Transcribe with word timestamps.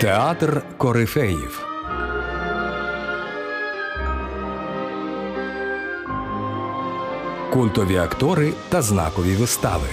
Театр 0.00 0.62
корифеїв. 0.76 1.66
Культові 7.52 7.96
актори 7.96 8.52
та 8.68 8.82
знакові 8.82 9.34
вистави. 9.34 9.88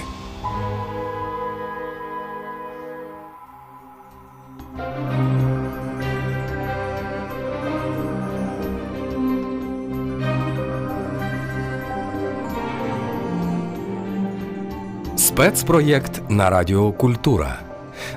Спецпроєкт 15.16 16.22
на 16.28 16.50
Радіо 16.50 16.92
Культура. 16.92 17.67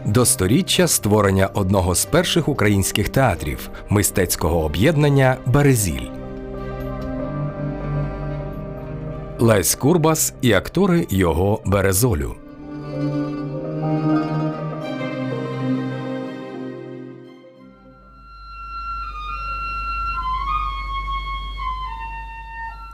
До 0.05 0.25
сторіччя 0.25 0.87
створення 0.87 1.47
одного 1.47 1.95
з 1.95 2.05
перших 2.05 2.47
українських 2.47 3.09
театрів 3.09 3.69
мистецького 3.89 4.63
об'єднання 4.63 5.37
Березіль. 5.45 6.07
Лесь 9.39 9.75
Курбас 9.75 10.33
і 10.41 10.53
актори 10.53 11.07
його 11.09 11.61
Березолю. 11.65 12.35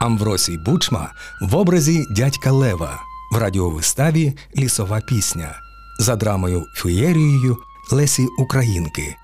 Амвросій 0.00 0.58
Бучма 0.58 1.12
в 1.40 1.56
образі 1.56 2.06
дядька 2.10 2.52
Лева 2.52 3.00
в 3.32 3.36
радіовиставі 3.36 4.32
Лісова 4.56 5.00
пісня 5.00 5.67
за 5.98 6.16
драмою 6.16 6.66
Феєрією 6.74 7.56
Лесі 7.92 8.26
Українки. 8.38 9.16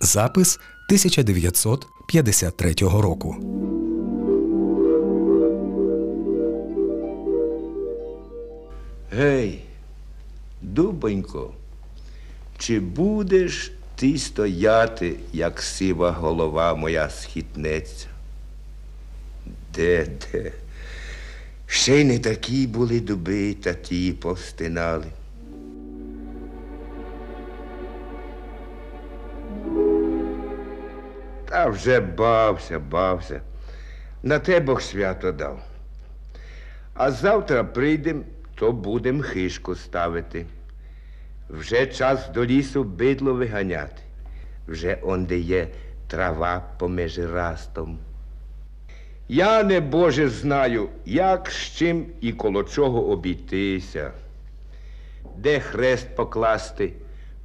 Запис 0.00 0.56
1953 0.88 2.74
року. 2.80 3.36
Гей, 9.12 9.62
дубонько, 10.62 11.50
чи 12.58 12.80
будеш 12.80 13.72
ти 13.96 14.18
стояти, 14.18 15.16
як 15.32 15.62
сива 15.62 16.10
голова 16.10 16.74
моя 16.74 17.10
схитнеться? 17.10 18.06
Де, 19.74 20.06
де? 20.06 20.52
Ще 21.66 22.00
й 22.00 22.04
не 22.04 22.18
такі 22.18 22.66
були 22.66 23.00
дуби, 23.00 23.54
та 23.54 23.74
ті 23.74 24.12
повстинали. 24.12 25.06
Та 31.56 31.68
вже 31.68 32.00
бався, 32.00 32.78
бався. 32.78 33.40
На 34.22 34.38
те 34.38 34.60
Бог 34.60 34.82
свято 34.82 35.32
дав. 35.32 35.62
А 36.94 37.10
завтра 37.10 37.64
прийдем, 37.64 38.24
то 38.54 38.72
будем 38.72 39.22
хишку 39.22 39.74
ставити. 39.74 40.46
Вже 41.50 41.86
час 41.86 42.28
до 42.28 42.44
лісу 42.44 42.84
бидло 42.84 43.34
виганяти. 43.34 44.02
Вже 44.68 44.98
онде 45.02 45.38
є 45.38 45.68
трава 46.08 46.62
поміж 46.78 47.18
растом. 47.18 47.98
Я 49.28 49.62
не 49.62 49.80
Боже 49.80 50.28
знаю, 50.28 50.88
як 51.06 51.50
з 51.50 51.76
чим 51.76 52.06
і 52.20 52.32
коло 52.32 52.64
чого 52.64 53.08
обійтися, 53.08 54.12
де 55.36 55.60
хрест 55.60 56.16
покласти, 56.16 56.92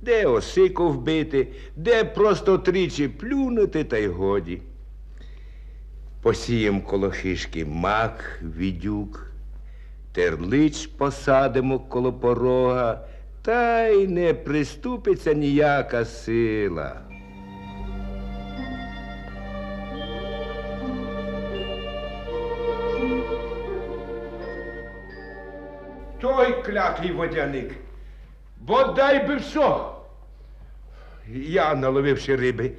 де 0.02 0.26
осику 0.26 0.90
вбити, 0.90 1.48
де 1.76 2.04
просто 2.04 2.58
тричі 2.58 3.08
плюнути 3.08 3.84
та 3.84 3.98
й 3.98 4.08
годі. 4.08 4.62
Посієм 6.22 6.82
коло 6.82 7.10
хишки 7.10 7.66
мак, 7.66 8.40
відюк, 8.58 9.32
терлич 10.14 10.88
посадимо 10.88 11.80
коло 11.80 12.14
порога, 12.14 13.08
та 13.42 13.88
й 13.88 14.08
не 14.08 14.34
приступиться 14.34 15.34
ніяка 15.34 16.06
сила. 16.06 17.02
Той 26.22 26.64
кляклий 26.64 27.12
водяник. 27.12 27.72
Бодай 28.58 29.28
би 29.28 29.36
все. 29.36 29.91
Я, 31.36 31.76
наловивши 31.76 32.36
риби, 32.36 32.72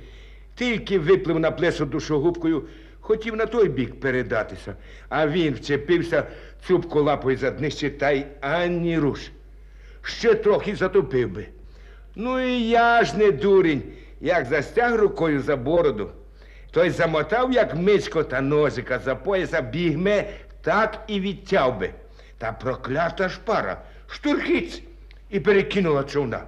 тільки 0.55 0.99
виплив 0.99 1.39
на 1.41 1.51
плесо 1.51 1.85
душогубкою, 1.85 2.65
хотів 3.01 3.37
на 3.37 3.47
той 3.47 3.69
бік 3.69 4.01
передатися, 4.01 4.75
а 5.09 5.29
він 5.29 5.55
вчепився 5.55 6.27
цупку 6.67 7.03
лапою 7.03 7.37
за 7.37 7.51
днище 7.51 7.91
та 7.91 8.11
й 8.11 8.25
ані 8.41 8.99
руш. 8.99 9.21
Ще 10.03 10.35
трохи 10.35 10.77
затопив 10.77 11.31
би. 11.31 11.47
Ну 12.15 12.41
і 12.41 12.69
я 12.69 13.05
ж 13.05 13.17
не 13.17 13.31
дурень, 13.31 13.83
як 14.21 14.45
застяг 14.45 14.95
рукою 14.95 15.43
за 15.43 15.57
бороду. 15.57 16.11
Той 16.71 16.91
замотав, 16.91 17.53
як 17.53 17.75
мичко 17.77 18.25
та 18.25 18.41
ножика 18.41 18.99
за 18.99 19.15
пояса 19.15 19.63
бігме, 19.63 20.25
так 20.63 21.05
і 21.07 21.21
відтяв 21.21 21.79
би. 21.79 21.91
Та 22.39 22.53
проклята 22.53 23.29
шпара 23.29 23.83
штурхіць 24.07 24.83
і 25.31 25.41
перекинула 25.41 26.05
човна. 26.05 26.45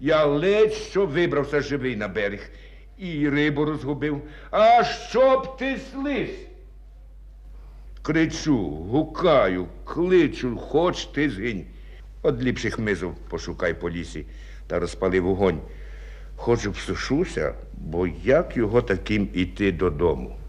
Я 0.00 0.24
ледь 0.24 0.72
що 0.72 1.06
вибрався 1.06 1.60
живий 1.60 1.96
на 1.96 2.08
берег 2.08 2.50
і 2.98 3.28
рибу 3.28 3.64
розгубив. 3.64 4.22
А 4.50 4.84
щоб 4.84 5.56
ти 5.56 5.78
слизь? 5.92 6.46
Кричу, 8.02 8.58
гукаю, 8.68 9.66
кличу, 9.84 10.56
хоч 10.56 11.04
ти 11.04 11.30
згинь. 11.30 11.64
От 12.22 12.42
ліпших 12.42 12.78
мизов 12.78 13.14
пошукай 13.14 13.74
по 13.74 13.90
лісі 13.90 14.26
та 14.66 14.78
розпали 14.80 15.20
вогонь. 15.20 15.60
Хочу 16.36 16.70
всушуся, 16.70 17.54
бо 17.74 18.06
як 18.24 18.56
його 18.56 18.82
таким 18.82 19.28
іти 19.34 19.72
додому? 19.72 20.39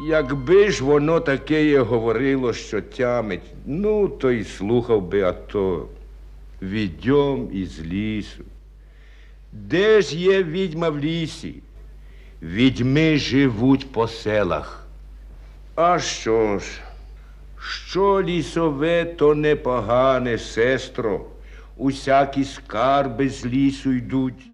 Якби 0.00 0.70
ж 0.70 0.84
воно 0.84 1.20
таке 1.20 1.80
говорило, 1.80 2.52
що 2.52 2.82
тямить, 2.82 3.54
ну, 3.66 4.08
то 4.08 4.30
й 4.30 4.44
слухав 4.44 5.02
би, 5.02 5.22
а 5.22 5.32
то 5.32 5.88
відьом 6.62 7.48
із 7.52 7.84
лісу. 7.84 8.44
Де 9.52 10.02
ж 10.02 10.16
є 10.16 10.42
відьма 10.42 10.88
в 10.88 10.98
лісі? 10.98 11.54
Відьми 12.42 13.16
живуть 13.16 13.92
по 13.92 14.08
селах. 14.08 14.86
А 15.74 15.98
що 15.98 16.58
ж? 16.58 16.66
Що 17.60 18.22
лісове, 18.22 19.04
то 19.04 19.34
непогане, 19.34 20.38
сестро. 20.38 21.20
Усякі 21.76 22.44
скарби 22.44 23.28
з 23.28 23.46
лісу 23.46 23.92
йдуть. 23.92 24.50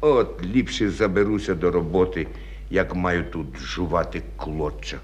От 0.00 0.44
ліпше 0.54 0.90
заберуся 0.90 1.54
до 1.54 1.70
роботи, 1.70 2.26
як 2.72 2.94
маю 2.94 3.24
тут 3.24 3.58
жувати 3.58 4.22
клоча. 4.36 4.98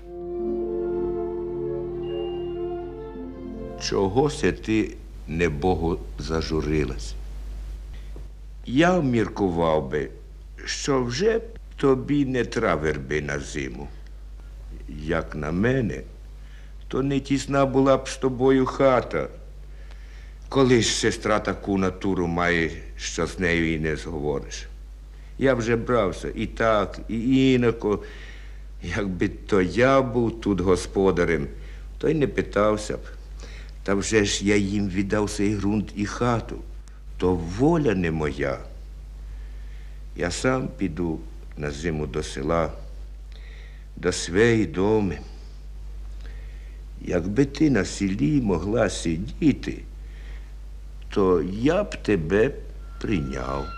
Чого 3.81 4.31
се 4.31 4.53
ти, 4.53 4.97
небогу, 5.27 5.99
зажурилась? 6.19 7.15
Я 8.67 9.01
міркував 9.01 9.91
би, 9.91 10.11
що 10.65 11.03
вже 11.05 11.41
тобі 11.77 12.25
не 12.25 12.45
тра 12.45 12.75
верби 12.75 13.21
на 13.21 13.39
зиму. 13.39 13.89
Як 14.89 15.37
на 15.37 15.53
мене, 15.53 16.03
то 16.89 17.03
не 17.03 17.21
тісна 17.21 17.67
була 17.67 17.97
б 17.97 18.09
з 18.09 18.17
тобою 18.17 18.67
хата. 18.67 19.29
Коли 20.49 20.83
ж 20.83 20.89
сестра 20.89 21.39
таку 21.41 21.79
натуру 21.79 22.27
має, 22.27 22.71
що 22.97 23.27
з 23.27 23.39
нею 23.39 23.75
і 23.75 23.79
не 23.79 23.97
зговориш. 23.97 24.69
Я 25.39 25.55
вже 25.55 25.77
брався 25.77 26.29
і 26.35 26.47
так, 26.47 27.01
і 27.09 27.53
іноко. 27.53 28.03
Якби 28.83 29.29
то 29.29 29.63
я 29.63 30.03
був 30.03 30.41
тут 30.41 30.61
господарем, 30.61 31.47
то 31.99 32.09
й 32.09 32.15
не 32.15 32.27
питався 32.27 32.97
б. 32.97 33.01
Та 33.83 33.95
вже 33.95 34.25
ж 34.25 34.47
я 34.47 34.57
їм 34.57 34.89
віддав 34.89 35.31
цей 35.31 35.55
ґрунт 35.55 35.93
і 35.97 36.07
хату, 36.07 36.57
то 37.19 37.35
воля 37.35 37.95
не 37.95 38.11
моя. 38.11 38.59
Я 40.17 40.31
сам 40.31 40.69
піду 40.69 41.21
на 41.57 41.71
зиму 41.71 42.07
до 42.07 42.23
села, 42.23 42.73
до 43.97 44.13
своєї 44.13 44.67
доми. 44.67 45.19
Якби 47.01 47.45
ти 47.45 47.71
на 47.71 47.85
селі 47.85 48.41
могла 48.41 48.91
сидіти, 48.91 49.79
то 51.11 51.43
я 51.43 51.85
б 51.85 52.03
тебе 52.03 52.51
прийняв. 53.01 53.78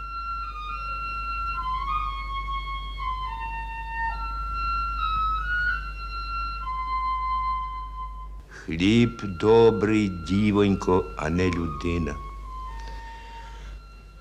Хліб 8.65 9.23
добрий, 9.41 10.09
дівонько, 10.29 11.05
а 11.17 11.31
не 11.31 11.51
людина. 11.51 12.15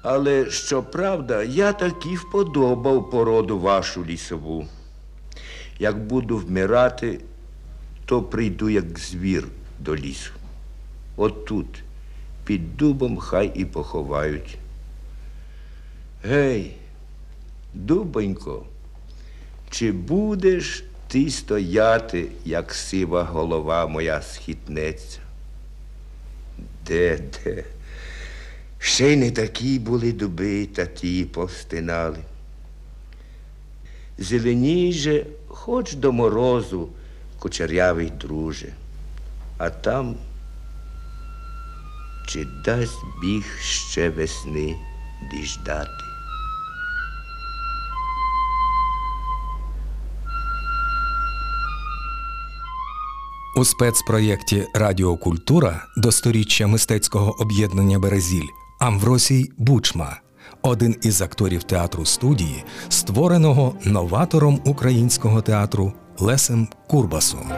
Але 0.04 0.50
щоправда, 0.50 1.44
я 1.44 1.74
таки 1.74 2.16
вподобав 2.16 3.10
породу 3.10 3.60
вашу 3.60 4.06
лісову. 4.06 4.68
Як 5.80 6.08
буду 6.08 6.38
вмирати, 6.38 7.20
то 8.06 8.24
прийду 8.24 8.70
як 8.70 9.00
звір 9.00 9.48
до 9.80 9.96
лісу. 9.96 10.32
От 11.18 11.46
тут, 11.46 11.84
під 12.46 12.78
дубом, 12.78 13.18
хай 13.18 13.52
і 13.56 13.66
поховають. 13.66 14.58
Гей, 16.24 16.78
дубонько, 17.74 18.66
чи 19.70 19.92
будеш 19.92 20.84
ти 21.10 21.30
стояти, 21.30 22.28
як 22.46 22.74
сива 22.74 23.24
голова 23.24 23.88
моя 23.88 24.22
схитнеться? 24.22 25.20
Де, 26.86 27.18
де? 27.18 27.64
Ще 28.80 29.14
й 29.14 29.16
не 29.16 29.32
такі 29.32 29.80
були 29.80 30.12
дуби, 30.12 30.66
та 30.66 30.86
ті 30.86 31.26
повстинали. 31.26 32.18
Зеленій 34.18 34.94
же, 34.94 35.26
хоч 35.48 35.94
до 35.94 36.12
морозу, 36.12 36.90
кучерявий 37.40 38.10
друже, 38.10 38.74
а 39.58 39.70
там 39.70 40.16
чи 42.28 42.46
дасть 42.66 43.04
біг 43.22 43.46
ще 43.62 44.10
весни 44.10 44.76
діждати? 45.32 46.09
У 53.60 53.66
спецпроєкті 53.66 54.68
Радіокультура 54.74 55.86
до 55.98 56.12
сторіччя 56.12 56.68
мистецького 56.68 57.36
об'єднання 57.40 58.00
Березіль 58.00 58.48
Амвросій 58.80 59.52
Бучма, 59.58 60.22
один 60.62 60.96
із 61.02 61.22
акторів 61.22 61.64
театру 61.64 62.06
студії, 62.06 62.64
створеного 62.90 63.76
новатором 63.86 64.62
українського 64.66 65.42
театру 65.42 65.94
Лесем 66.20 66.68
Курбасом. 66.88 67.52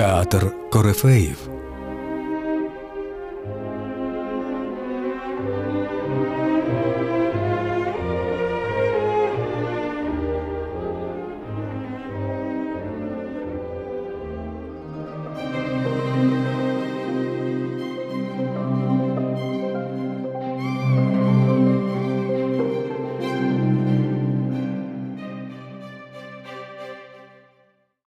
Театр 0.00 0.52
Корифеїв 0.72 1.38